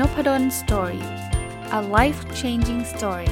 [0.00, 1.04] Nopadol Story
[1.78, 3.30] a life changing story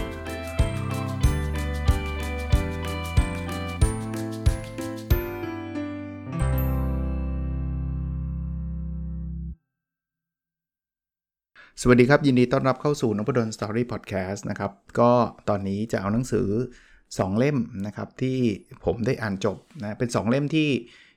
[11.80, 15.12] สวัสดีครับ ยินดีต้อนรับเข้าสู่นพดล Story Podcast นะครับ ก็
[15.48, 16.48] ตอนนี้จะเอาหนังสือ
[16.94, 18.38] 2 เล่มนะครับ ที่
[18.84, 20.68] ผมได้อ่านจบนะเป็น 2 เล่มที่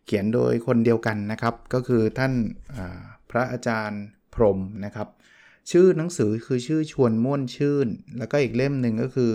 [0.06, 2.34] เขียนโดยคนเดียวกันนะครับ ก็คือท่าน
[3.30, 4.04] พระอาจารย์
[4.36, 5.08] พรมนะครับ
[5.72, 9.32] ชื่อหนังสือคือชื่อชวนม่วนชื่น แล้วก็อีกเล่มหนึ่งก็คือ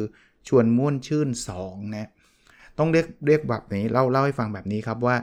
[0.48, 1.28] ชวนม่วนชื่น
[1.62, 2.08] 2นะ
[2.78, 5.16] ต้องเรียกเรียกแบบนี้เล่าเล่าให้ฟังแบบนี้ครับว่า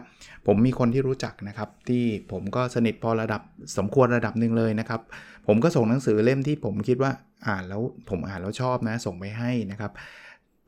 [0.48, 3.42] ผมมีคนที่รู้จักนะครับ ที่ผมก็สนิทพอระดับ
[3.78, 5.02] สมควรระดับหนึ่งเลยนะครับ
[5.48, 7.12] ผมก็ส่งหนังสือเล่มที่ผมคิดว่า
[7.48, 9.92] อ่านแล้วผมอ่านแล้วชอบนะ ส่งไปให้นะครับ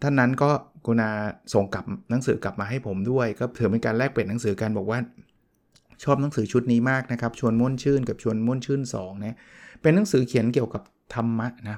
[0.01, 0.49] ท่านนั้นก็
[0.85, 1.09] กุณา
[1.53, 4.99] ส่งกลับหนังสือกลับมาให้ผมด้วย ก็ถือเป็นการแลกเปลี่ยนหนังสือกันบอกว่า
[6.03, 9.37] ชอบหนังสือชุดนี้มากนะครับ ชวนม่วนชื่นกับชวนม่วนชื่น2นะ
[9.81, 10.83] เป็นหนังสือเขียนเกี่ยวกับ
[11.15, 11.77] ธรรมะนะ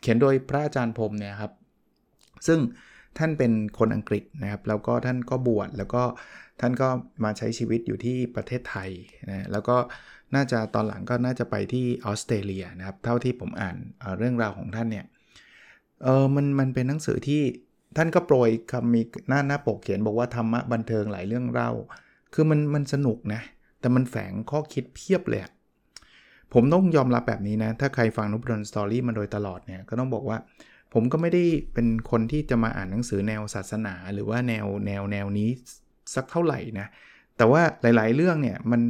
[0.00, 1.52] เขียนโดยพระอาจารย์พรมเนี่ยครับ
[2.46, 2.60] ซึ่ง
[3.18, 6.02] ท่านเป็นคนอังกฤษนะครับ แล้วก็ท่านก็บวช แล้วก็
[6.60, 6.88] ท่านก็
[7.24, 8.90] มาใช้ชีวิตอยู่ที่ประเทศไทย
[9.30, 9.76] นะ แล้วก็
[10.34, 13.76] น่าจะตอนหลังก็น่าจะไปที่ออสเตรเลียนะครับ เท่าที่ผมอ่าน
[14.18, 15.06] เรื่องราวของท่านเนี่ย
[16.04, 17.42] เออมันมันเป็นหนังสือที่
[17.96, 21.70] ท่านก็โปรยคำมีหน้าหน้าปกเขียนบอกว่าธรรมะบันเทิงหลายเรื่องเล่า
[22.34, 23.40] คือมันมันสนุกนะ
[23.80, 25.42] แต่มันแฝงข้อคิดเพียบเลย
[26.52, 30.38] ผมต้องยอมรับแบบนี้นะ ถ้าใครฟังนุบดนสตอรี่มาโดยตลอดเนี่ย ก็ต้องบอกว่า
[30.94, 35.50] ผมก็ไม่ได้เป็นคนที่จะมาอ่านหนังสือแนวศาสนา หรือว่าแนวแนวแนวนี้
[36.14, 36.86] สักเท่าไหร่นะ
[37.36, 38.80] แต่ว่าหลาย ๆ เรื่องเนี่ยมัน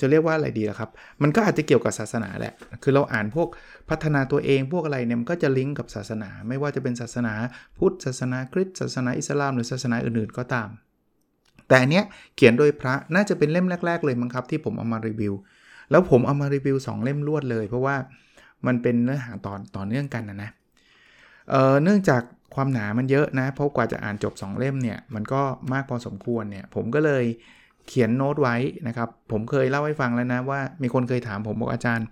[0.00, 0.90] จะเรียกว่าอะไรดีล่ะครับ
[1.22, 3.48] มันก็อาจจะเกี่ยวกับศาสนาแหละ คือเราอ่านพวก
[3.90, 7.34] พัฒนาตัวเองพวกอะไรเนี่ยมันก็จะลิงก์กับศาสนา ไม่ว่าจะเป็นศาสนา
[7.78, 10.68] พุทธศาสนาคริสต์ศาสนาอิสลามหรือศาสนาอื่นๆก็ตาม
[11.68, 12.04] แต่อันเนี้ย
[12.36, 15.34] เขียนโดยพระน่าจะเป็นเล่มแรก ๆ เลยมั้งครับที่ผมเอามารีวิว
[15.90, 17.96] แล้วผมเอามารีวิว 2 เล่มรวดเลย เพราะว่า
[18.66, 20.50] มันเป็นเนื้อหาตอนต่อเนื่องกันนะนะ
[21.50, 22.22] เเนื่องจาก
[22.54, 25.42] ความหนามันเยอะนะ เพราะกว่าจะอ่านจบ 2 เล่มเนี่ย มันก็
[25.72, 27.24] มากพอสมควรเนี่ย ผมก็เลย
[27.88, 28.56] เขียนโน้ตไว้
[28.88, 32.06] นะครับ ผมเคยเล่าให้ฟังแล้วนะว่ามีคนเคยถามผมบอกอาจารย์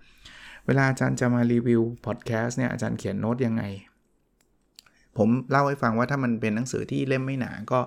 [0.66, 3.62] เวลาอาจารย์จะมารีวิวพอดแคสต์เนี่ยอาจารย์เขียนโน้ตยังไง
[5.16, 7.80] ผมเล่าให้ฟังว่าถ้ามันเป็นหนังสือที่เล่มไม่หนาก็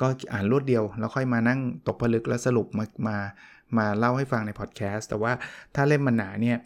[0.00, 3.16] ก็อ่านรวดเดียว แล้วค่อยมานั่งตกผลึกและสรุปมามา
[3.78, 5.32] มาเล่าให้ฟังในพอดแคสต์แต่ว่า
[5.74, 6.58] ถ้าเล่มมันหนาเนี่ย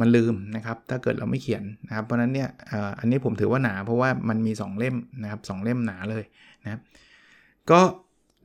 [0.00, 2.48] มันลืมนะครับ ถ้าเกิดเราไม่เขียนนะครับ เพราะนั้นเนี่ย
[2.98, 6.24] อันนี้ผมถือว่าหนาเพราะว่ามันมี 2 เล่มนะครับสเล่มหนาเลย
[6.64, 6.80] นะ
[7.70, 7.80] ก็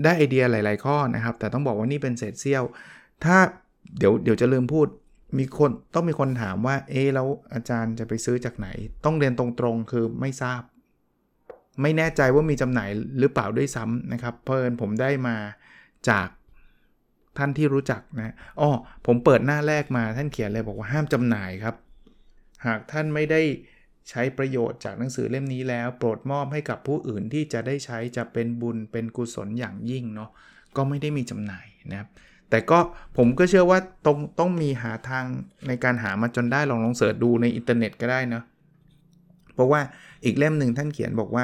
[0.03, 2.63] ได้ไอเดียหลาย ๆ ข้อนะครับ แต่ต้องบอกว่านี่เป็นเศษเสี้ยว
[3.25, 3.37] ถ้า
[3.97, 4.87] เดี๋ยวเดี๋ยวจะลืมพูด
[5.37, 8.67] มีคนต้องมีคนถามว่าเอแล้วอาจารย์จะไปซื้อจากไหน
[9.05, 10.61] ต้องเรียนตรงๆ คือไม่ทราบ
[11.81, 12.89] ไม่แน่ใจว่ามีจำหน่าย
[13.19, 15.35] หรือเปล่าด้วยซ้ำนะครับ เพราะเอิญผมได้มา
[16.09, 16.27] จาก
[17.39, 18.69] ท่านที่รู้จักนะอ๋อ
[19.05, 21.75] ผมเปิดหน้าแรกมาท่านเขียนเลยบอกว่าห้ามจำหน่ายครับ
[22.65, 23.41] หากท่านไม่ได้
[24.09, 30.29] ใช้ประโยชน์จากหนังสือเล่มนี้แล้ว โปรดมอบให้กับผู้อื่นที่จะได้ใช้จะเป็นบุญเป็นกุศลอย่างยิ่งเนาะ
[30.75, 32.09] ก็ไม่ได้มีจำหน่ายนะครับ
[32.49, 32.79] แต่ก็
[33.17, 35.25] ผมก็เชื่อว่าต้องต้องมีหาทาง
[35.67, 38.43] ในการหามาจนได้ลองลอง search ดูในอินเทอร์เน็ตก็ได้เนาะ
[39.53, 39.81] เพราะว่า
[40.25, 41.43] อีกเล่มหนึ่งท่านเขียนบอกว่า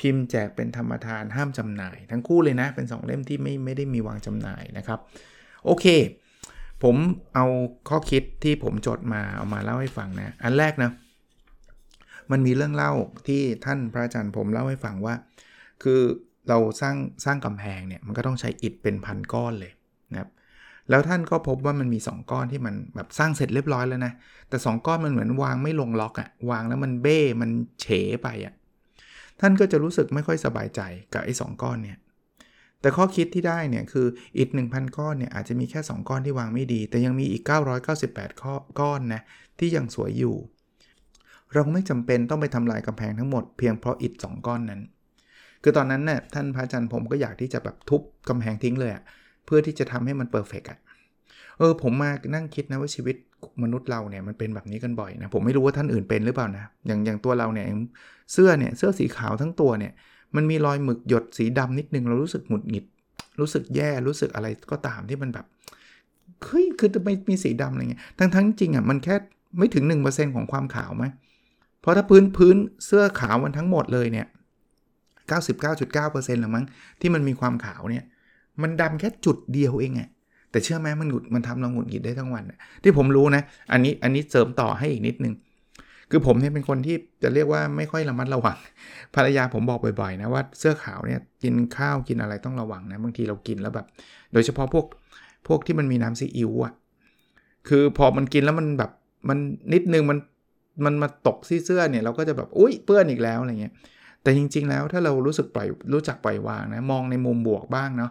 [0.00, 5.00] พิมพ์แจกเป็นธรรมทานห้ามจำหน่าย ทั้งคู่เลยนะเป็น 2 เล่มที่ไม่ไม่ได้มีวางจำหน่ายนะครับ
[5.64, 5.86] โอเค
[6.82, 6.96] ผม
[7.34, 7.46] เอา
[7.88, 10.90] ข้อคิดที่ผมจดมาเอามาเล่าให้ฟังนะ อันแรกนะ
[12.30, 12.92] มันมีเรื่องเล่า
[13.26, 15.14] ที่ท่านพระอาจารย์ผมเล่าให้ฟังว่า
[15.82, 16.00] คือ
[16.48, 19.72] เราสร้างสร้างกำแพงเนี่ยมันก็ต้องใช้อิฐเป็นพันก้อนเลย
[20.12, 20.30] นะครับ
[20.90, 24.12] แล้วท่านก็พบว่ามันมี 2 ก้อนที่มันแบบสร้างเสร็จเรียบร้อยแล้วนะ
[24.48, 27.50] แต่ 2 ก้อนมันเหมือนวางไม่ลงล็อกอะวางแล้วมันเบ้มัน
[27.80, 27.86] เฉ
[28.22, 28.54] ไปอะ
[29.40, 30.80] ท่านก็จะรู้สึกไม่ค่อยสบายใจ
[31.14, 31.98] กับไอ้สก้อนเนี่ย
[32.82, 34.06] แต่ข้อคิดที่ได้เนี่ยคือ
[34.38, 37.42] อิฐ1,000 ก้อนเนี่ยอาจจะมีแค่ 2 ก้อนที่วางไม่ดี แต่ยังมีอีก
[37.92, 39.22] 998 ข้อก้อนนะ
[39.58, 40.36] ที่ยังสวยอยู่
[41.52, 44.80] เราไม่จำเป็นต้องไปทำลายกำแพงทั้งหมดเพียงเพราะอิฐ2ก้อนนั้น
[45.62, 49.02] คือตอนนั้นเนี่ยท่านพระอาจารย์ผมก็อยากที่จะแบบทุบกำแพงทิ้งเลยอะ
[49.46, 50.78] เพื่อที่จะทำให้มันเพอร์เฟกอะ
[51.58, 53.16] เออผมมานั่งคิดนะว่าชีวิต
[53.62, 57.66] มนุษย์เราเนี่ยมันเป็นแบบนี้กันบ่อยนะผมไม่รู้ว่าท่านอื่นเป็นหรือเปล่านะอย่างอย่างตัวเราเนี่ย
[58.32, 59.92] เสื้อเนี่ยเสื้อสีขาวทั้งตัวเนี่ย
[60.36, 62.84] มันมีรอยหมึกหยดสีดำนิดนึงเรารู้สึกหงุดหงิด
[63.40, 65.46] รู้สึกแย่รู้สึกอะไรก็ตามที่มันแบบ
[66.44, 69.14] เฮ้ยคือไม่มีสีดำอะไรเงี้ยทั้งทั้งจริงอะมันแค่
[69.58, 71.04] ไม่ถึง 1%ของความขาวไหม
[71.80, 72.56] เพราะถ้าพื้นพื้น
[72.86, 74.26] เสื้อขาวมันทั้งหมดเลยเนี่ย
[75.30, 76.64] 99.9%หรือมั้ง
[77.00, 78.04] ที่มันมีความขาวเนี่ย
[78.62, 80.08] มันดำแค่จุดเดียวเองอะ
[80.50, 82.44] แต่เชื่อไหมมันหงุดมันทำเราหงุดหงิดได้ทั้งวัน
[82.82, 83.42] ที่ผมรู้นะ
[83.72, 85.34] อันนี้อันนี้เสริมต่อให้อีกนิดนึง
[86.12, 88.58] คือผมเนี่ยเป็นคนที่จะเรียกว่าไม่ค่อยระมัดระวัง
[89.14, 93.86] ภรรยาผมบอกบ่อยๆนะว่าเสื้อขาวเนี่ยกินข้าวกินอะไรต้องระวังนะบางทีเรากินแล้วแบบ
[94.32, 94.86] โดยเฉพาะพวก
[95.48, 96.72] พวกที่มันมีน้ำซีอิ๊วอะ
[97.68, 98.90] คือพอมันกินแล้วมันแบบ
[99.28, 99.38] มัน
[99.72, 100.18] นิดนึงมัน
[100.84, 103.72] มันมาตกซี่เสื้อเนี่ยเราก็จะแบบอุ้ยเปื้อนอีกแล้วอะไรเงี้ย
[104.22, 108.10] แต่จริง ๆ แล้วถ้าเรารู้สึกปล่อยรู้จักปล่อยวางนะมองในมุมบวกบ้างเนาะ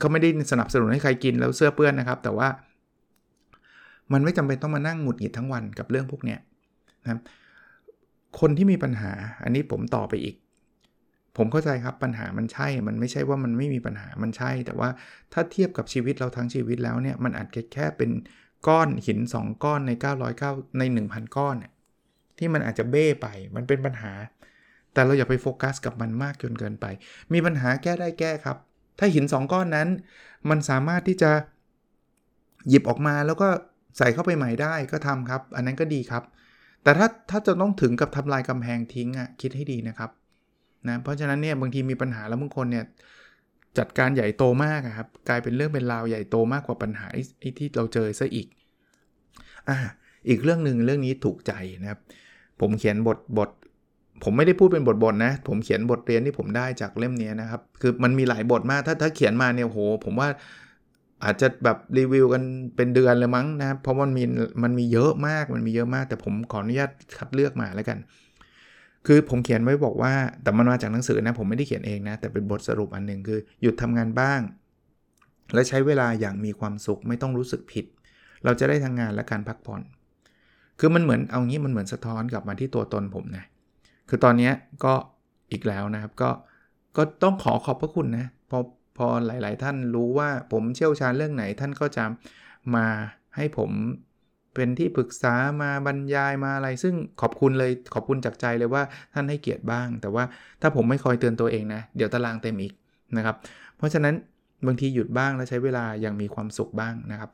[0.00, 2.48] เขาไม่ได้สนับสนุนให้ใครกินแล้วเสื้อเปื้อนนะครับ แต่ว่า
[4.12, 6.38] มันไม่จำเป็นต้องมานั่งหงุดหงิดทั้งวันกับเรื่องพวกเนี้ย
[7.04, 7.20] นะ
[8.40, 9.12] คนที่มีปัญหา
[9.42, 10.36] อันนี้ผมต่อไปอีก
[11.36, 14.88] ผมเข้าใจครับปัญหามันใช่ มันไม่ใช่ว่ามันไม่มีปัญหามันใช่ แต่ว่า
[15.32, 18.10] ถ้าเทียบกับชีวิตเราทั้งชีวิตแล้วเนี่ยมันอาจจะแค่เป็น
[18.68, 19.92] ก้อนหิน 2 ก้อนใน
[20.34, 21.72] 909 ใน 1,000 ก้อนเนี่ย
[22.38, 23.26] ที่มันอาจจะเบ้ไป
[23.56, 24.12] มันเป็นปัญหา
[24.92, 26.86] แต่เราอย่าไปโฟกัสกับมันมากจนเกินไป
[27.32, 28.56] มีปัญหาแก้ได้แก้ครับ
[28.98, 29.88] ถ้าหิน 2 ก้อนนั้น
[30.50, 31.30] มันสามารถที่จะ
[32.68, 33.48] หยิบออกมาแล้วก็
[33.98, 36.22] ใส่เข้าไปใหม่ได้ก็ทำครับ อันนั้นก็ดีครับ
[36.82, 40.10] แต่ถ้าถ้าจะต้องถึงกับทำลายกำแพงทิ้งอะ่ะคิดให้ดีนะครับ
[40.88, 42.84] นะเพราะฉะนั้นเนี่ยบางทีมีปัญหาแล้วบางคนเนี่ย
[43.78, 48.46] จัดการใหญ่โตมากครับกลายเป็นเรื่องเป็นราวใหญ่โตมากกว่าปัญหาไอ้ที่เราเจอซะอีก
[49.68, 49.76] อ่า
[50.28, 52.00] อีกเรื่องหนึ่งเรื่องนี้ถูกใจนะครับ
[52.60, 53.50] ผมเขียนบทบท
[54.24, 60.28] ผมไม่ได้พูดเป็นบทบทนะ ผมเขียนบทเรียนที่ผมได้จากเล่มนี้นะครับ คือมันมีหลายบทมากถ้าถ้าเขียนมาเนี่ยโห ผมว่า
[61.24, 62.42] อาจจะแบบรีวิวกัน
[62.76, 64.24] เป็นเดือนเลยมั้งนะเพราะมันมี
[64.62, 67.98] มันมีเยอะมากมันมีเยอะมาก แต่ผมขออนุญาตคัดเลือกมาแล้วกัน
[69.06, 70.12] คือผมเขียนไว้บอกว่า
[70.42, 74.40] แต่มันมาจากหนังสือนะ ผมไม่ได้เขียนเองนะ แต่เป็นบทสรุปอันหนึ่งคือ หยุดทำงานบ้าง
[75.54, 77.84] และใช้เวลาอย่างมีความสุขไม่ต้องรู้สึกผิด
[78.44, 79.82] เราจะได้ทางงานและการพักผ่อน
[80.78, 83.44] คือมันเหมือนเอางี้มันเหมือนสะท้อนกลับมาที่ตัวตนผมนะ
[84.08, 84.50] คือตอนนี้
[84.84, 84.94] ก็
[85.52, 86.30] อีกแล้วนะครับก็
[86.96, 88.58] ก็ต้องขอขอบพระคุณนะพอ
[89.00, 92.04] พอหลาย ๆ ท่านรู้ว่าผมเชี่ยวชาญเรื่องไหนท่านก็จะ
[92.74, 92.86] มา
[93.36, 93.70] ให้ผม
[94.54, 98.82] เป็นที่ปรึกษามาบรรยายมาอะไร ซึ่งขอบคุณเลยขอบคุณจากใจเลยว่า
[99.14, 100.24] ท่านให้เกียรติบ้าง แต่ว่า
[100.60, 102.72] ถ้าผมไม่คอยเตือนตัวเองนะ เดี๋ยวตารางเต็มอีก
[103.16, 103.36] นะครับ
[103.76, 104.14] เพราะฉะนั้น
[104.66, 107.30] บางทีหยุดบ้างแล้วใช้เวลาอย่างมีความสุขบ้างนะครับ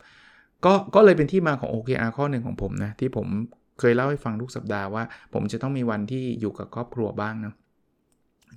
[0.65, 3.27] ก็ก็เลยเป็นที่มาของ OKR ข้อหนึ่งของผมนะ ที่ผม
[3.81, 5.03] เคยเล่าให้ฟังทุกสัปดาห์ว่า
[5.35, 7.53] ผมจะต้องมีวันที่อยู่กับครอบครัวบ้างนะ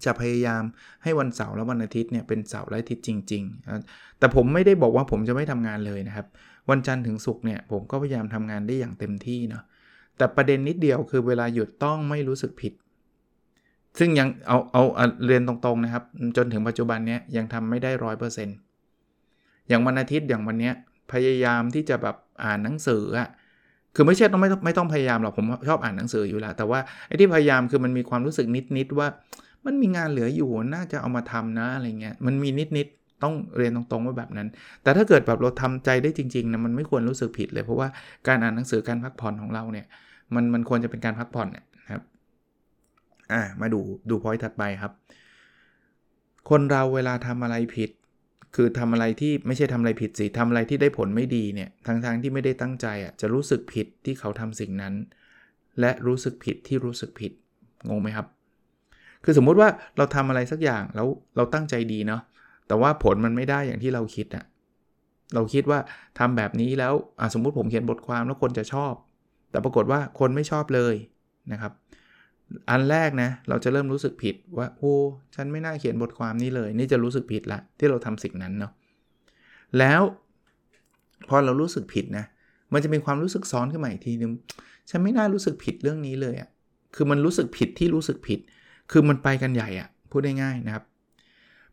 [0.05, 0.63] จะพยายาม
[1.03, 6.27] ให้วันเสาร์และวันอาทิตย์เนี่ยเป็นเสาร์และอาทิตย์จริงๆ แต่ผมไม่ได้บอกว่าผมจะไม่ทำงานเลยนะครับ
[6.69, 9.63] วันจันทร์ถึงศุกร์เนี่ยผมก็พยายามทำงานได้อย่างเต็มที่เนาะ
[10.17, 12.73] แต่ประเด็นนิดเดียวคือเวลาหยุดต้องไม่รู้สึกผิด
[13.99, 14.83] ซึ่งยังเอาเอา
[15.25, 16.03] เรียนตรงๆนะครับ
[16.37, 18.57] จนถึงปัจจุบันเนี้ยยังทำไม่ได้ร้อยเปอร์เซ็นต์
[19.67, 20.73] อย่างวันอาทิตย์อย่างวันเนี้ย
[21.11, 23.29] พยายามที่จะแบบอ่านหนังสืออะ
[23.95, 28.47] คือไม่ใช่ต้องไม่ไม่ต้องพยายามหรอกผมชอบอ่านหนังสืออยู่แล้วแต่ว่าไอ้ที่พยายามคือมันมีความรู้สึก
[28.77, 29.07] นิดๆว่า
[29.65, 34.47] มันมีงานเหลืออยู่น่าจะเอามาทำนะอะไรเงี้ยมันมีนิดๆต้องเรียนตรงๆว่าแบบนั้น
[34.83, 37.87] แต่ถ้าเกิดแบบเราทำใจได้จริงๆนะมันไม่ควรรู้สึกผิดเลย เพราะว่า
[38.27, 39.85] การอ่านหนังสือการพักผ่อนของเราเนี่ย
[40.35, 42.01] มันมันควรจะเป็นการพักผ่อนนะครับ
[43.33, 43.79] อ่ามาดู
[44.09, 44.91] ดูพอยต์ถัดไปครับ
[46.49, 47.89] คนเราเวลาทำอะไรผิด
[48.55, 54.93] คือทำอะไรที่ไม่ใช่ทำอะไรผิดสิทำอะไรที่ได้ผลไม่ดีเนี่ยทั้งๆทที่ไม่ได้ตั้งใจอะจะรู้สึกผิดที่เขาทำสิ่งนั้น
[55.79, 57.31] และรู้สึกผิดที่รู้สึกผิด
[57.89, 58.27] งงไหมครับ
[59.23, 62.21] คือสมมุติว่าเราทำอะไรสักอย่างแล้วเราตั้งใจดีเนาะ
[62.67, 64.45] แต่ว่าผลมันไม่ได้อย่างที่เราคิดอะ
[65.35, 65.79] เราคิดว่า
[66.19, 66.93] ทำแบบนี้แล้ว
[67.33, 68.93] สมมุติผมเขียนบทความแล้วคนจะชอบ
[69.51, 70.95] แต่ปรากฏว่าคนไม่ชอบเลย
[71.51, 71.71] นะครับ
[72.69, 74.93] อันแรกนะเราจะเริ่มรู้สึกผิดว่าโอ้
[75.35, 78.71] ฉันไม่น่าเขียนบทความนี้เลย นี่จะรู้สึกผิดละที่เราทำสิ่งนั้นเนาะ
[79.79, 80.01] แล้ว
[81.29, 82.25] พอเรารู้สึกผิดนะ
[82.73, 84.31] มันจะมีความรู้สึกซ้อนขึ้นมาอีกทีนึง
[84.89, 86.49] ฉันไม่น่ารู้สึกผิดเรื่องนี้เลยอะ่ะ
[86.95, 88.39] คือมันรู้สึกผิดที่รู้สึกผิด
[88.91, 90.83] คือมันไปกันใหญ่อะพูดได้ง่ายนะครับ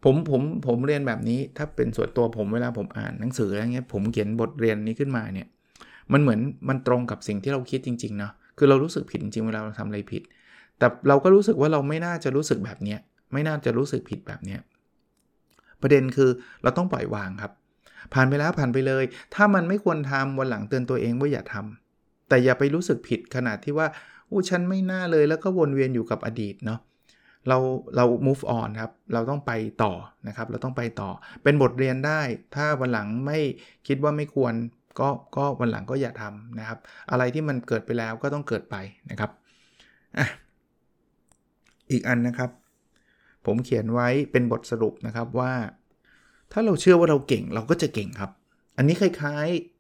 [0.05, 5.49] ผมผมผมเรียนแบบนี้ถ้าเป็นส่วนตัวผมเวลาผมอ่านหนังสืออะไรเงี้ยผมเขียนบทเรียนนี้ขึ้นมาเนี่ย
[6.13, 10.23] มันเหมือนมันตรงกับสิ่งที่เราคิดจริงๆเนาะคือเรารู้สึกผิดจริงเวลาเราทำอะไรผิด
[10.79, 12.99] แต่เราก็รู้สึกว่าเราไม่น่าจะรู้สึกแบบเนี้ย
[13.33, 14.61] ไม่น่าจะรู้สึกผิดแบบเนี้ย
[15.81, 16.31] ประเด็นคือ
[16.63, 17.53] เราต้องปล่อยวางครับ
[18.15, 19.05] ผ่านไปแล้วผ่านไปเลย
[19.35, 23.87] ถ้ามันไม่ควรทำวันหลังเตือนตัวเองว่าอย่าทำแต่อย่าไปรู้สึกผิดขนาดที่ว่า
[24.31, 26.81] อู้ฉันไม่น่าเลยแล้วก็วนเวียนอยู่กับอดีตเนาะ
[27.49, 27.59] เรา
[27.97, 29.93] เรา move on ครับ เราต้องไปต่อ
[30.29, 31.11] นะครับ เราต้องไปต่อ
[31.43, 32.21] เป็นบทเรียนได้
[32.55, 33.39] ถ้าวันหลังไม่
[33.87, 34.55] คิดว่าไม่ควร
[35.01, 36.79] ก็ก็วันหลังก็อย่าทำนะครับ
[37.11, 38.77] อะไรที่มันเกิดไปแล้วก็ต้องเกิดไป
[39.11, 39.31] นะครับ
[40.19, 40.21] อ
[41.93, 42.51] อีกอันนะครับ
[43.47, 45.53] ผมเขียนไว้เป็นบทสรุปนะครับว่า
[46.53, 48.31] ถ้าเราเชื่อว่าเราเก่งเราก็จะเก่งครับ
[48.77, 49.76] อันนี้คล้ายๆ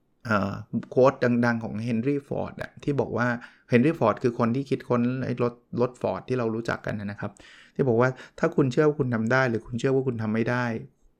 [0.90, 1.12] quote
[1.44, 2.54] ดัง ๆ ของเฮนรี่ฟอร์ด
[2.84, 3.26] ที่บอกว่า
[3.70, 5.00] เฮนรี่ฟอร์ดคือคนที่คิดค้น
[5.42, 7.32] รถรถฟอร์ดที่เรารู้จักกันนะครับ
[7.74, 10.64] ที่บอกว่าถ้าคุณเชื่อว่าคุณทำได้ หรือคุณเชื่อว่าคุณทำไม่ได้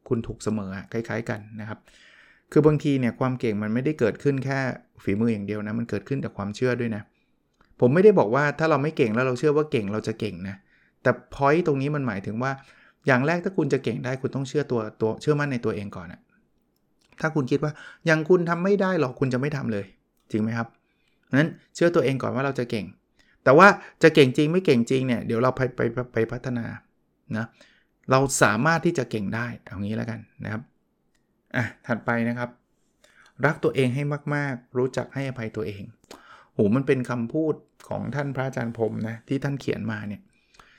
[0.09, 1.79] คุณถูกเสมอคล้าย ๆ กันนะครับ
[2.53, 4.59] คือบางทีเนี่ยความเก่งมันไม่ได้เกิดขึ้นแค่
[5.03, 7.03] ฝีมืออย่างเดียวนะมันเกิดขึ้นจากความเชื่อด้วยนะ
[7.81, 10.57] ผมไม่ได้บอกว่าถ้าเราไม่เก่งแล้วเราเชื่อว่าเก่งเราจะเก่งนะ
[11.03, 12.53] แต่พอยต์ตรงนี้มันหมายถึงว่า
[13.07, 16.21] อย่างแรกถ้าคุณจะเก่งได้คุณต้องเชื่อตัวตัวเชื่อมั่นในตัวเองก่อนนะ
[17.21, 17.73] ถ้าคุณคิดว่า
[18.07, 19.85] อย่างคุณทำไม่ได้หรอกคุณจะไม่ทำเลย
[20.31, 20.69] จริงไหมครับ
[21.39, 22.87] นั้นเชื่อตัวเองก่อนว่าเราจะเก่ง
[23.45, 23.69] แต่ว่า
[24.03, 25.81] จะเก่งจริงไม่เก่งจริงเนี่ยเดี๋ยวเราไปไป
[26.13, 26.67] ไปพัฒนา
[27.37, 27.47] นะ
[28.11, 30.63] เราสามารถที่จะเก่งได้เอางี้แล้วกันนะครับ
[31.57, 32.51] อะถัดไปนะครับ
[33.47, 34.05] รักตัวเองให้
[34.35, 35.83] มาก ๆ รู้จักให้อภัยตัวเอง
[36.55, 37.55] โหมันเป็นคำพูด
[37.89, 40.23] ของท่านพระอาจารย์พรมนะที่ท่านเขียนมาเนี่ย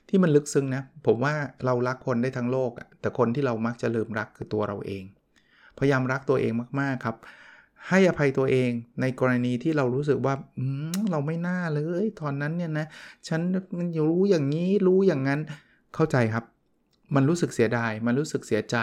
[0.10, 1.34] ที่มันลึกซึ้งนะ ผมว่า
[1.66, 5.04] เรารักคนได้ทั้งโลกแต่คนที่เรามักจะลืมรักคือตัวเราเอง
[5.78, 7.18] พยายามรักตัวเองมากๆครับ
[7.90, 10.34] ให้อภัยตัวเองในกรณีที่เรารู้สึกว่า
[11.12, 12.88] เราไม่น่าเลยตอนนั้นเนี่ยนะ
[13.28, 13.42] ฉัน
[13.78, 15.40] มันรู้อย่างนี้รู้อย่างนั้น
[15.96, 16.46] เข้าใจครับ
[17.16, 18.78] มันรู้สึกเสียดาย มันรู้สึกเสียใจ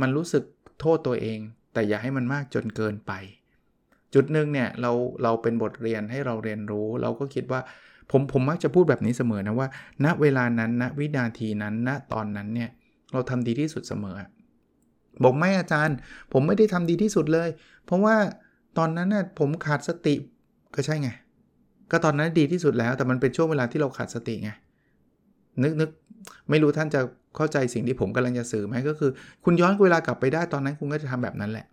[0.00, 0.44] มันรู้สึก
[0.80, 1.38] โทษตัวเอง
[1.72, 3.12] แต่อย่าให้มันมากจนเกินไป
[4.14, 7.60] จุดหนึ่งเนี่ยเราเราเป็นบทเรียนให้เราเรียนรู้ เราก็คิดว่า
[8.10, 9.68] ผมผมมักจะพูดแบบนี้เสมอนะว่า
[10.04, 12.70] ณเวลานั้นณวินาทีนั้นณตอนนั้นเนี่ย
[13.12, 14.16] เราทำดีที่สุดเสมอ
[15.22, 15.96] บอกไม่อาจารย์
[16.32, 17.48] ผมไม่ได้ทำดีที่สุดเลย
[17.84, 18.16] เพราะว่า
[18.78, 20.14] ตอนนั้นน่ะผมขาดสติ
[20.74, 21.10] ก็ใช่ไง
[21.90, 24.50] ก็ตอนนั้นดีที่สุดแล้ว แต่มันเป็นช่วงเวลาที่เราขาดสติไง
[25.62, 25.90] นึกนึก
[26.50, 27.00] ไม่รู้ท่านจะ
[27.36, 29.10] เข้าใจสิ่งที่ผมกำลังจะสื่อไหมก็คือ
[29.44, 31.66] คุณย้อนเวลากลับไปได้ตอนนั้นคุณก็จะทำแบบนั้นแหละ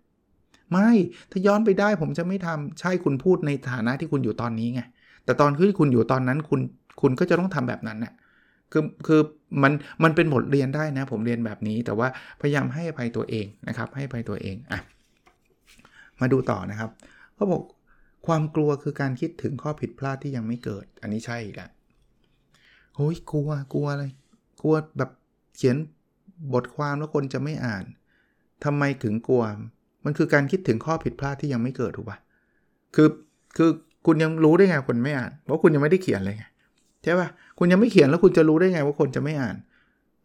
[0.70, 0.90] ไม่
[1.30, 4.80] ถ้าย้อนไปได้ผมจะไม่ทำใช่คุณพูดในฐานะที่คุณอยู่ตอนนี้ไง
[5.24, 6.60] แต่ตอนที่คุณอยู่ตอนนั้นคุณ
[7.00, 8.12] คุณก็จะต้องทำแบบนั้นนะ่ะ
[8.74, 9.20] คือคือ
[9.62, 9.72] มัน
[10.04, 12.08] มันเป็นบทเรียนได้นะ ผมเรียนแบบนี้ แต่ว่า
[12.40, 14.80] พยายามให้อภัยตัวเองนะครับ ให้อภัยตัวเองอะ
[16.20, 16.90] มาดูต่อนะครับ
[17.34, 17.62] เขาบอก
[18.26, 21.70] ความกลัวคือการคิดถึงข้อผิดพลาดที่ยังไม่เกิด อันนี้ใช่อีกล้ว
[22.96, 24.04] โอ้ยกลัวกลัวอะไร
[24.62, 25.10] กลัวแบบ
[25.56, 25.76] เขียน
[26.54, 27.84] บทความแล้วคนจะไม่อ่าน
[28.64, 29.42] ทำไมถึงกลัว
[30.04, 32.18] มันคือการคิดถึงข้อผิดพลาดที่ยังไม่เกิดถูกปะ
[32.94, 33.08] คือ
[33.56, 33.70] คือ
[34.06, 36.44] คุณยังรู้ได้ไงคนไม่อ่านเพราะคุณยังไม่ได้เขียนเลยไง
[37.04, 39.56] ใช่ปะคุณยังไม่เขียนแล้วคุณจะรู้ได้ไงว่าคนจะไม่อ่าน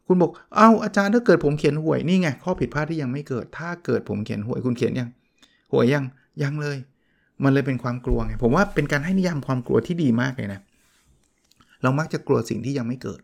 [0.07, 5.09] คุณบอกเอา้าอาจารย์ถ้าเกิดผมเขียนหวยนี่ไงข้อผิดพลาดที่ยังไม่เกิด ถ้าเกิดผมเขียนหวยคุณเขียนยัง
[5.71, 6.03] หวยยัง
[6.43, 6.77] ยังเลย
[7.43, 10.61] มันเลยเป็นความกลัวไงผมว่าเป็นการให้นิยามความกลัวที่ดีมากเลยนะ
[11.83, 13.21] เรามักจะกลัวสิ่งที่ยังไม่เกิด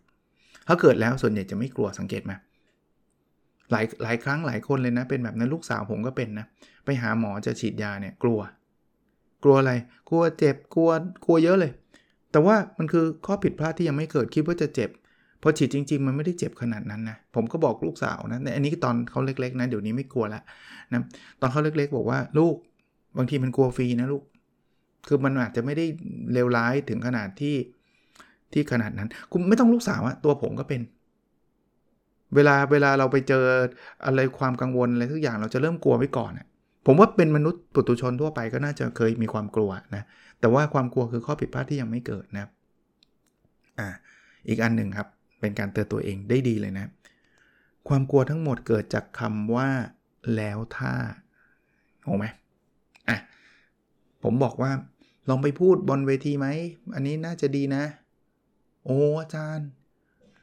[0.68, 2.34] ถ้าเกิดแล้วส่วนใหญ่จะไม่กลัวสังเกตไหม
[3.72, 6.46] หลายหลายครั้งหลายคนเลยนะ เป็นแบบนั้นลูกสาวผมก็เป็นนะ
[6.86, 8.40] ไปหาหมอจะฉีดยาเนี่ยกลัว
[9.44, 9.74] กลัวอะไร
[10.10, 10.92] กลัวเจ็บกลัว
[11.26, 11.72] กลัวเยอะเลย
[12.36, 14.90] แต่ว่ามันคือข้อผิดพลาดที่ยังไม่เกิดคิดว่าจะเจ็บ
[15.42, 20.44] พอฉีดจริง ๆ มันไม่ได้เจ็บขนาดนั้นนะผมก็บอกลูกสาวนะอันนี้ตอนเขาเล็กๆนะเดี๋ยวนี้ไม่กลัวแล้ว
[20.92, 21.02] นะ
[21.42, 22.56] ตอนเขาเล็กๆ บอกว่าลูก
[23.18, 24.24] บางทีมันกลัวฟรีนะลูก
[25.08, 25.86] คือมันอาจจะไม่ได้
[26.34, 27.56] เลวร้ายถึงขนาดที่
[28.54, 30.82] ที่ขนาดนั้นคุณไม่ต้องลูกสาวอะตัวผมก็เป็น
[32.36, 33.44] เวลาเวลาเราไปเจอ
[34.06, 36.48] อะไรความกังวลอะไรทุกอย่างเราจะเริ่มกลัวไว้ก่อนอะ
[36.86, 40.04] ผมว่าเป็นมนุษย์ปุถุชนทั่วไปก็น่าจะเคยมีความกลัวนะ
[40.40, 42.46] แต่ว่าความกลัวคือข้อผิดพลาดที่ยังไม่เกิดนะ
[43.80, 43.88] อ่า
[44.48, 45.08] อีกอันหนึ่งครับ
[45.40, 46.86] เป็นการเตือนตัวเองได้ดีเลยนะ
[47.88, 49.70] ความกลัวทั้งหมดเกิดจากคำว่า
[50.36, 50.94] แล้วถ้า
[52.04, 52.26] โอไหม
[53.10, 53.18] อะ
[54.24, 54.72] ผมบอกว่า
[55.30, 56.48] ลองไปพูดบนเวทีไหม
[56.96, 57.84] อันนี้น่าจะดีนะ
[58.86, 59.68] โอ้อาจารย์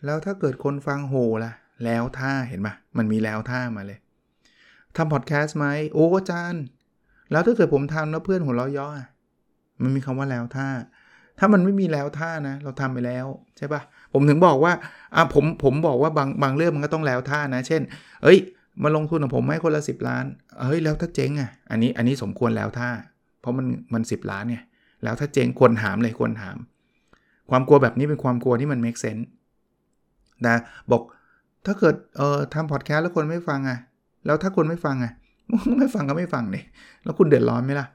[0.05, 1.53] แล้วถ้าเกิดคนฟังโหล่ะ
[1.85, 3.99] แล้วถ้าเห็นปะมันมีแล้วท่ามาเลย
[4.97, 6.65] ทำพอดแคสต์ไหมโอ้อาจารย์
[7.31, 8.89] แล้วถ้าเกิดผมทำแล้วเพื่อนหัวเราะย่อ
[9.83, 10.69] มันมีคำว่าแล้วท่า
[11.39, 13.81] ถ้ามันไม่มีแล้วท่านะ เราทำไปแล้วใช่ปะ
[14.13, 14.73] ผมถึงบอกว่า
[15.15, 17.83] อะผมผมบอกว่าบางบางเรื่องมันก็ต้องแล้วท่านะ เช่น
[18.23, 18.39] เอ้ย
[18.83, 20.25] มาลงทุนของผมให้คนละ 10 ล้าน
[20.69, 22.91] เฮ้ยแล้วถ้าเจ๊งอะ อันนี้อันนี้สมควรแล้วท่า
[23.41, 24.59] เพราะมันมันสิล้านไง
[25.03, 26.57] แล้วถ้าเจ๊งควรถามเลยควรถาม
[27.51, 29.25] ความกลัวแบบนี้เป็นความกลัวที่มัน make sense
[30.47, 30.57] นะ
[30.91, 31.03] บอก
[31.67, 33.79] ถ้าเกิดเอ่อทำพอดแคสต์แล้วคนไม่ฟังอะ
[34.27, 35.13] แล้วถ้าคนไม่ฟังอะ
[35.79, 36.65] ไม่ฟังก็ไม่ฟังเนี่ย
[37.05, 37.87] แล้วคุณเดือดร้อนไหมล่ะ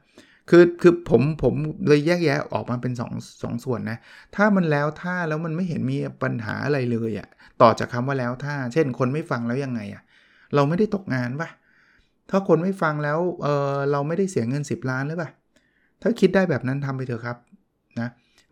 [0.50, 1.54] คือคือผมผม
[1.88, 3.98] เลยแยกแยะออกมาเป็น2งสองส่วนนะ
[4.36, 7.28] ถ้ามันแล้วถ้าแล้วมันไม่เห็นมีปัญหาอะไรเลยอะ่ะ
[7.62, 10.02] ต่อจากคำว่าแล้วถ้า เช่น คนไม่ฟังแล้วยังไงอะ่ะ
[10.54, 11.48] เราไม่ได้ตกงานปะ
[12.30, 15.30] ถ้าคนไม่ฟังแล้วเออเราไม่ได้เสียเงิน 10 ล้านหรือปะ
[16.02, 17.36] ถ้าคิดได้แบบนั้นทำไปเถอะครับ
[18.00, 18.08] นะ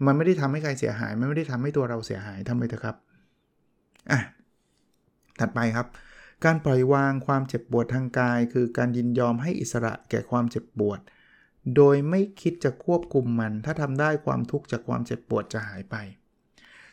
[0.07, 2.97] มันไม่ได้ทำให้ใครเสียหาย มันไม่ได้ทำให้ตัวเราเสียหายทำไปเถอะครับ
[4.11, 4.21] อะ
[5.41, 5.87] ถัดไปครับ
[6.45, 11.01] การปล่อยวางความเจ็บปวดทางกาย คือการยินยอมให้อิสระแก่ความเจ็บปวด
[11.77, 15.97] โดยไม่คิดจะควบคุมมัน ถ้าทำได้ความทุกข์จากความเจ็บปวดจะหายไป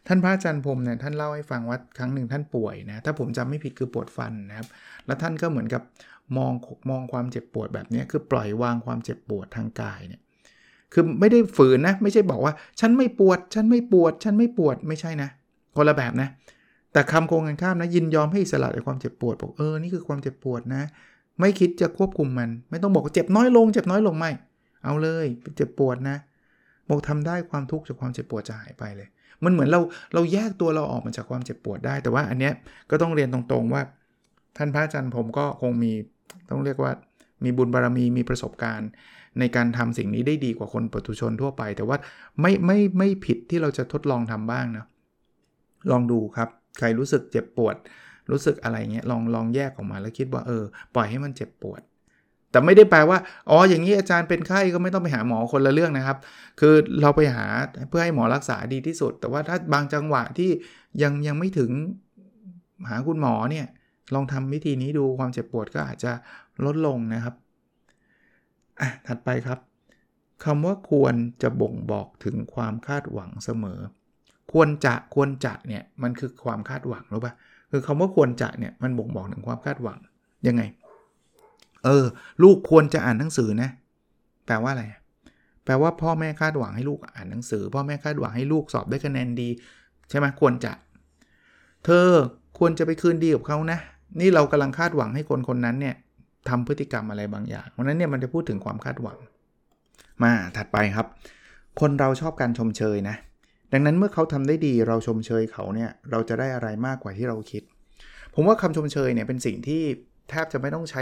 [0.08, 4.68] ท่านพระอาจารย์พรมเนี่ยท่านเล่าให้ฟังว่าครั้งหนึ่งท่านป่วยนะถ้าผมจำไม่ผิดคือปวดฟันนะครับ
[5.06, 5.82] แล้วท่านก็เหมือนกับ
[6.38, 6.54] มอง
[6.90, 10.22] มองความเจ็บปวดแบบนี้คือปล่อยวางความเจ็บปวดทางกายเนี่ย
[10.94, 15.30] คือไม่ได้ฝืนนะ ไม่ใช่บอกว่า ฉันไม่ปวด ฉันไม่ปวด ฉันไม่ปวดไม่ใช่นะ
[15.76, 16.30] คนละแบบนะ
[16.94, 20.84] แต่คำโกงกันข้ามนะยินยอมให้อิสระในความเจ็บปวดบอกเออนี่คือความเจ็บปวดนะ
[21.40, 24.32] ไม่คิดจะควบคุมมัน ไม่ต้องบอกเจ็บน้อยลง เจ็บน้อยลงไม่
[24.84, 25.26] เอาเลย
[25.58, 26.18] เจ็บปวดนะ
[26.90, 29.08] บอกทำได้ความทุกข์จากความเจ็บปวดจะหายไปเลย
[29.44, 29.82] มันเหมือนเรา
[30.14, 32.54] เราแยกตัวเราออกมาจากความเจ็บปวดได้ แต่ว่าอันเนี้ย
[32.90, 33.82] ก็ต้องเรียนตรงๆว่า
[34.58, 35.92] ท่านพระอาจารย์ผมก็คงมี
[36.50, 36.92] ต้องเรียกว่า
[37.44, 38.90] มีบุญบารรมีมีประสบการณ์
[39.40, 41.98] ในการทำสิ่งนี้ได้ดีกว่าคนปุถุชนทั่วไป แต่ว่า
[42.42, 44.86] ไม่ไม่ไม่ผิดที่เราจะทดลองทำบ้างนะ
[45.92, 47.76] ลองดูครับ ใครรู้สึกเจ็บปวด
[48.32, 50.64] รู้สึกอะไรเงี้ยลองลองแยกออกมาแล้วคิดว่าเออ
[50.96, 51.82] ปล่อยให้มันเจ็บปวด
[52.52, 53.18] แต่ไม่ได้แปลว่า
[53.50, 56.18] อ๋ออย่างนี้อาจารย์เป็นไข้ก็ไม่ต้องไปหาหมอคนละเรื่องนะครับ
[56.60, 57.46] คือเราไปหา
[57.90, 60.50] เพื่อให้หมอรักษาดีที่สุด แต่ว่าถ้าบางจังหวะที่
[61.04, 61.72] ยังยังไม่ถึง
[62.90, 63.66] หาคุณหมอเนี่ย
[64.14, 66.12] ลองทำวิธีนี้ดูความเจ็บปวดก็อาจจะ
[66.66, 67.36] ลดลงนะครับ
[68.82, 69.60] อะถัดไปครับ
[70.44, 73.80] คำว่าควรจะบ่งบอกถึงความคาดหวังเสมอ
[74.52, 77.34] ควรจะควรจะเนี่ยมันคือความคาดหวังรู้ปะ
[77.72, 80.00] คือคำว่าควรจะเนี่ยมันบ่งบอกถึงความคาดหวัง
[80.48, 80.62] ยังไง
[81.86, 82.06] เออ
[82.44, 83.70] ลูกควรจะอ่านหนังสือนะ
[84.46, 84.86] แปลว่าอะไร
[85.66, 89.50] แปลว่าพ่อแม่คาดหวังให้ลูกอ่านหนังสือ พ่อแม่คาดหวังให้ลูกสอบได้คะแนนดี
[90.10, 90.72] ใช่ไหมควรจะ
[91.86, 92.08] เธอ
[92.60, 93.80] ควรจะไปคืนดีกับเขานะ
[94.20, 95.96] นี่เรากำลังคาดหวังให้คนคนนั้นเนี่ย
[96.50, 99.18] ทำพฤติกรรมอะไรบางอย่างเพราะนั้นเนี่ยมันจะพูดถึงความคาดหวัง
[100.24, 101.08] มาถัดไปครับ
[101.80, 103.16] คนเราชอบการชมเชยนะ
[103.74, 107.64] ดังนั้นเมื่อเขาทำได้ดีเราชมเชยเขาเนี่ยเราจะได้อะไรมากกว่าที่เราคิด
[108.36, 109.84] ผมว่าคำชมเชยเนี่ยเป็นสิ่งที่
[110.30, 111.02] แทบจะไม่ต้องใช้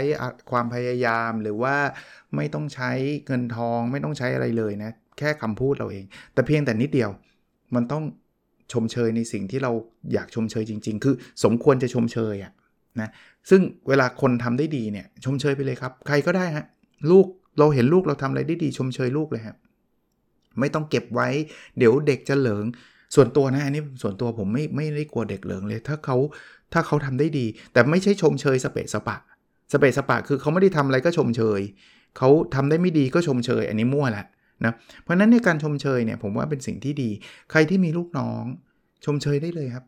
[0.50, 1.76] ความพยายามหรือว่า
[2.36, 2.90] ไม่ต้องใช้
[3.26, 7.10] เงินทองไม่ต้องใช้อะไรเลยนะแค่คำพูดเราเอง แต่เพียงแต่นิดเดียว
[7.74, 8.04] มันต้อง
[8.72, 9.72] ชมเชยในสิ่งที่เรา
[10.12, 11.14] อยากชมเชยจริง ๆ คือ
[11.44, 12.52] สมควรจะชมเชยอะ
[13.00, 13.10] นะ
[13.50, 16.64] ซึ่งเวลาคนทำได้ดีเนี่ยชมเชยไปเลยครับ ใครก็ได้ฮะ
[17.10, 17.26] ลูก
[17.58, 19.56] เราเห็นลูกเราทำอะไรได้ดีชมเชยลูกเลยครับ
[20.60, 21.28] ไม่ต้องเก็บไว้
[21.78, 22.64] เดี๋ยวเด็กจะเหลิง
[23.14, 26.16] ส่วนตัวนะอันนี้ส่วนตัวผมไม่ไม่ได้กลัวเด็กเหลิงเลย ถ้าเขา
[26.72, 29.16] ถ้าเขาทำได้ดี แต่ไม่ใช่ชมเชยสเปะสปะ
[29.72, 31.60] สเปะสปะคือเขาไม่ได้ทำอะไรก็ชมเชย
[32.18, 34.26] เขาทำได้ไม่ดีก็ชมเชย อันนี้มั่วแหละ
[34.64, 37.10] นะเพราะนั้นในการชมเชยเนี่ยผมว่าเป็นสิ่งที่ดี
[37.50, 38.44] ใครที่มีลูกน้อง
[39.04, 39.84] ชมเชยได้เลยครับ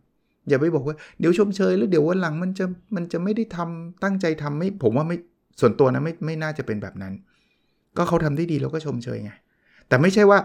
[0.48, 2.64] อย่าไปบอกว่าเดี๋ยวชมเชยแล้วเดี๋ยววันหลังมันจะ
[2.96, 5.16] มันจะไม่ได้ทำตั้งใจทำไม่ผมว่าไม่
[5.60, 7.12] ส่วนตัวนะไม่ไม่น่าจะเป็นแบบนั้น
[7.96, 9.32] ก็เขาทำได้ดีเราก็ชมเชยไง
[9.88, 10.38] แต่ไม่ใช่ว่า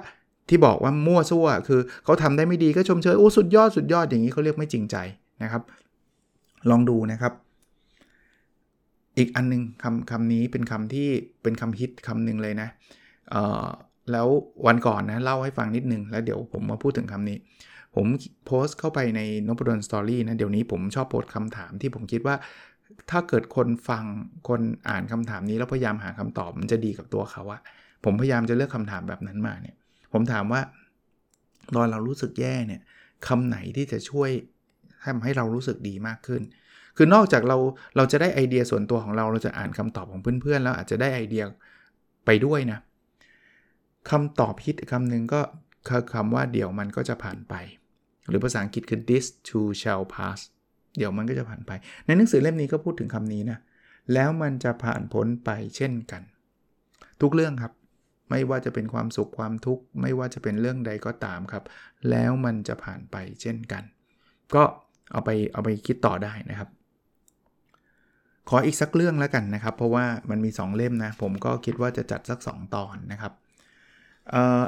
[0.50, 4.96] ที่บอกว่ามั่วซั่ว คือเขาทำได้ไม่ดีก็ชมเชยโอ้สุดยอดสุดยอดอย่างนี้เขาเรียกไม่จริงใจ
[5.44, 5.64] นะครับ
[6.70, 7.34] ลองดูนะครับ
[9.18, 11.10] อีกอันนึงคำคำนี้เป็นคำที่
[11.44, 12.70] เป็นคำฮิตคำหนึ่งเลยนะ
[14.12, 14.28] แล้ว
[14.68, 17.38] วันก่อนนะเล่าให้ฟังนิดนึง แล้วเดี๋ยวผมมาพูดถึงคำนี้
[17.96, 18.06] ผม
[18.46, 22.36] โพสต์เข้าไปในนบดลสตอรี่นะ เดี๋ยวนี้ผมชอบโพสต์คำถามที่ผมคิดว่า
[23.12, 24.04] ถ้าเกิดคนฟัง
[24.48, 27.62] คนอ่านคำถามนี้แล้วพยายามหาคำตอบมันจะดีกับตัวเขาอะ
[28.06, 29.76] ผมพยายามจะเลือกคำถามแบบนั้นมาเนี่ย
[30.12, 30.62] ผมถามว่า
[31.76, 32.82] ตอนเรารู้สึกแย่เนี่ย
[33.28, 34.30] คำไหนที่จะช่วย
[35.06, 36.42] ทำให้เรารู้สึกดีมากขึ้น
[36.98, 37.58] คือนอกจากเรา
[37.96, 41.44] เราจะได้ไอเดียส่วนตัวของเราเราจะอ่านคำตอบของเพื่อนๆ แล้วอาจจะได้ไอเดีย
[42.26, 42.80] ไปด้วยนะ
[44.10, 45.42] คำตอบฮิตคำหนึ่งก็
[45.88, 47.54] คือคำว่าเดี๋ยวมันก็จะผ่านไป
[48.30, 50.40] หรือภาษาอังกฤษคือ this too shall pass
[50.98, 51.72] เดี๋ยวมันก็จะผ่านไป
[52.06, 53.60] ในหนังสือเล่มนี้ก็พูดถึงคำนี้นะ
[54.14, 56.22] แล้วมันจะผ่านพ้นไปเช่นกัน
[57.22, 57.74] ทุกเรื่องครับ
[58.30, 61.64] ไม่ว่าจะเป็นความสุขความทุกข์ ไม่ว่าจะเป็นเรื่องใดก็ตามครับ
[62.10, 63.84] แล้วมันจะผ่านไปเช่นกัน
[64.56, 64.64] ก็
[65.12, 66.70] เอาไปเอาไปคิดต่อได้นะครับ
[68.50, 73.34] ขออีกสักเรื่องแล้วกันนะครับ เพราะว่ามันมี 2 เล่มนะ ผมก็คิดว่าจะจัดสัก 2 ตอนนะครับ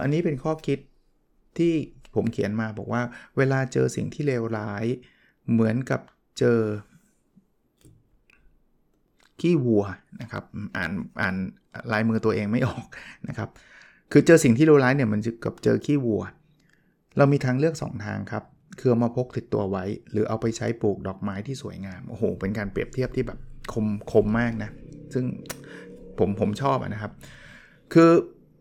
[0.02, 0.80] อันนี้เป็นข้อคิด
[1.58, 1.74] ที่
[2.16, 3.02] ผมเขียนมาบอกว่า
[3.38, 4.86] เวลาเจอสิ่งที่เลวร้าย
[5.52, 6.02] เหมือนกับ
[6.40, 6.60] เจอ
[9.40, 9.86] ขี้วัว
[10.22, 10.44] นะครับ
[10.78, 11.36] อ่านอ่าน
[11.94, 12.86] ลายมือตัวเองไม่ออก
[13.28, 13.50] นะครับ
[14.12, 16.24] คือเจอสิ่งที่เลวร้ายเนี่ยมันกับเจอขี้วัว
[17.18, 18.44] เรามีทางเลือก 2 ทางครับ
[18.80, 23.40] คือเอามาพกติดตัวไว้ หรือเอาไปใช้ปลูกดอกไม้ที่สวยงาม โอ้โห เป็นการเปรียบเทียบที่แบบ
[23.74, 24.70] คมคมมากนะ
[25.14, 25.26] ซึ่ง
[26.20, 27.12] ผมผมชอบนะครับ
[27.94, 28.10] คือ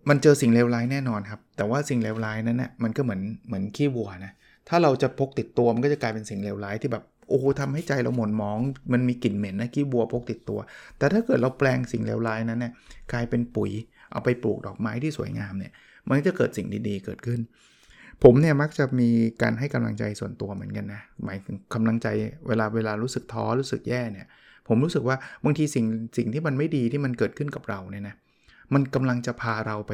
[0.08, 4.32] มันเจอสิ่งเลวร้ายแน่นอนครับ แต่ว่าสิ่งเลวร้ายนั้นนะ่ะมันก็เหมือนเหมือนขี้วัวนะ
[4.68, 8.58] ถ้าเราจะพกติดตัวมันก็จะกลายเป็นสิ่งเลวร้ายที่แบบ โอ้โหทำให้ใจเราหม่นมอง
[8.92, 10.58] มันมีกลิ่นเหม็นนะขี้วัวพกติดตัว
[10.98, 12.72] แต่ถ้าเกิดเราแปลงสิ่งเลวร้ายนั้นเนี่ย
[13.12, 13.70] กลายเป็นปุ๋ย
[14.12, 15.72] เอาไปปลูกดอกไม้ที่สวยงามเนี่ย
[16.06, 17.40] มันจะเกิดสิ่งดีๆเกิดขึ้น
[18.22, 19.08] ผมเนี่ยมักจะมี
[19.42, 22.08] การให้กำลังใจส่วนตัวเหมือนกันนะหมายถึงกำลังใจ
[22.48, 24.26] เวลาเวลารู้สึกท้อรู้สึกแย่เนี่ย
[24.68, 25.86] ผมรู้สึกว่าบางทีสิ่ง
[26.18, 28.14] สิ่งที่มันไม่ดีที่มันเกิดขึ้นกับเราเนี่ยนะ
[28.74, 29.92] มันกำลังจะพาเราไป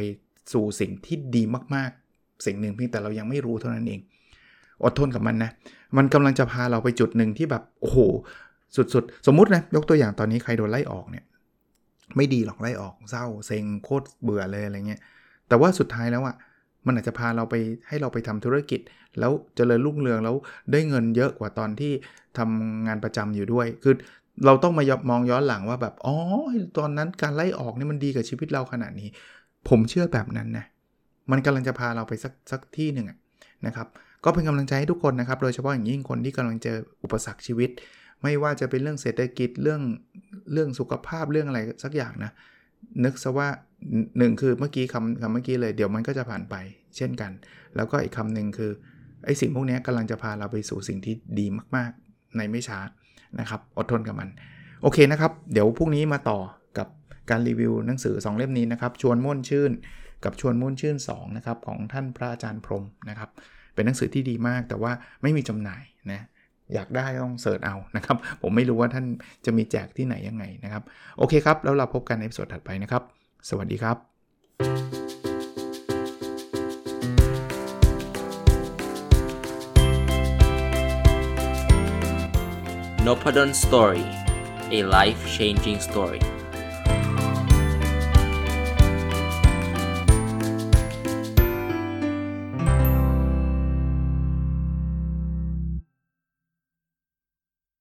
[0.52, 1.42] สู่สิ่งที่ดี
[1.74, 4.00] มากๆ สิ่งหนึ่งเพียงแต่เรายังไม่รู้เท่านั้นเอง
[4.84, 5.50] อดทนกับมันนะ
[5.96, 7.98] มันกำลังจะพาเราไปจุดหนึ่งที่แบบโอ้โห
[8.76, 11.24] สุดๆ สมมุตินะยกตัวอย่างตอนนี้ใครโดนไล่ออกเนี่ย
[12.16, 15.00] ไม่ดีหรอกไล่ออกเศร้าเซ็งโคตรเบื่อเลยอะไรเงี้ย
[15.48, 16.36] แต่ว่าสุดท้ายแล้วอะ
[16.86, 17.54] มันอาจจะพาเราไป
[17.88, 18.80] ให้เราไปทำธุรกิจ
[19.18, 20.34] แล้วจเจริญรุ่งเรืองแล้ว
[20.72, 21.92] ได้เงินเยอะกว่าตอนที่
[22.38, 23.94] ทำงานประจำอยู่ด้วย คือ
[24.44, 26.16] เราต้องมามองย้อนหลังว่าแบบอ๋อ
[26.78, 29.08] ตอนนั้นการไล่ออกนี่มันดีกับชีวิตเราขนาดนี้
[29.68, 30.64] ผมเชื่อแบบนั้นนะ
[31.30, 33.06] มันกำลังจะพาเราไปสักสักที่หนึ่ง
[33.66, 33.88] นะครับ
[34.24, 37.70] ก็เป็นกำลังใจให้ทุกคนนะครับ โดยเฉพาะอย่างยิ่งคนที่กำลังเจออุปสรรคชีวิต
[38.22, 39.80] ไม่ว่าจะเป็นเรื่องเศรษฐกิจเรื่อง
[40.52, 42.32] เรื่องสุขภาพเรื่องอะไรสักอย่างนะ
[43.04, 43.48] นึกซะว่า
[44.18, 46.54] หนึ่งคือเมื่อกี้คำคำเมื่อกี้เลยเดี๋ยวมันก็จะผ่านไป
[46.96, 47.30] เช่นกัน
[47.76, 48.70] แล้วก็อีกคำหนึ่งคือ
[49.24, 52.78] ไอ้สิ่งพวกนี้กำลังจะพาเราไปสู่สิ่งที่ดีมากๆ ในไม่ช้า
[53.40, 54.28] นะครับ อดทนกับมัน
[54.82, 56.38] โอเคนะครับ เดี๋ยวพรุ่งนี้มาต่อ
[56.78, 56.88] กับ
[57.30, 59.70] การรีวิวหนังสือ 2 เล่มนี้นะครับ ชวนม่วนชื่น
[60.24, 63.30] กับชวนม่วนชื่น2นะครับของท่านพระอาจารย์พรหมนะครับ
[63.76, 66.20] เป็นหนังสือที่ดีมาก แต่ว่าไม่มีจำหน่ายนะ
[66.74, 69.06] อยากได้ต้องเสิร์ชเอานะครับ ผมไม่รู้ว่าท่าน
[69.44, 70.82] จะมีแจกที่ไหนยังไงนะครับ
[71.18, 73.02] โอเคครับ แล้วเราพบกันในสดถัดไปนะครับ
[73.48, 73.96] สวัสดีครับ
[83.06, 84.06] n o p a d o n Story
[84.78, 86.35] a life changing story